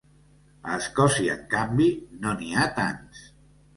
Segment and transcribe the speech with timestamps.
[0.69, 1.89] A Escòcia, en canvi,
[2.25, 3.23] no n’hi ha tants.